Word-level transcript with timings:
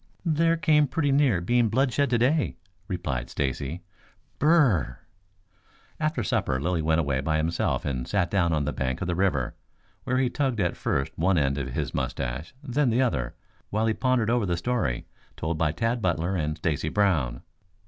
"There 0.25 0.57
came 0.57 0.87
pretty 0.87 1.11
near 1.11 1.41
being 1.41 1.69
bloodshed 1.69 2.09
today," 2.09 2.55
replied 2.87 3.29
Stacy. 3.29 3.83
"Br 4.39 4.47
r 4.51 4.55
r 4.63 4.71
r!" 4.73 4.99
After 5.99 6.23
supper 6.23 6.59
Lilly 6.59 6.81
went 6.81 6.99
away 6.99 7.21
by 7.21 7.37
himself 7.37 7.85
and 7.85 8.07
sat 8.07 8.31
down 8.31 8.51
on 8.51 8.65
the 8.65 8.73
bank 8.73 9.01
of 9.01 9.07
the 9.07 9.13
river, 9.13 9.53
where 10.05 10.17
he 10.17 10.27
tugged 10.27 10.59
at 10.59 10.75
first 10.75 11.15
one 11.19 11.37
end 11.37 11.59
of 11.59 11.67
his 11.73 11.93
moustache, 11.93 12.51
then 12.63 12.89
the 12.89 13.03
other, 13.03 13.35
while 13.69 13.85
he 13.85 13.93
pondered 13.93 14.31
over 14.31 14.47
the 14.47 14.57
story 14.57 15.05
told 15.37 15.59
by 15.59 15.71
Tad 15.71 16.01
Butler 16.01 16.35
and 16.35 16.57
Stacy 16.57 16.89
Brown. 16.89 17.43